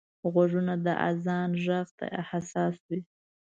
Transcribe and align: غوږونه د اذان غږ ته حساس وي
غوږونه 0.33 0.73
د 0.85 0.87
اذان 1.09 1.49
غږ 1.65 1.87
ته 1.97 2.07
حساس 2.29 2.75
وي 2.87 2.99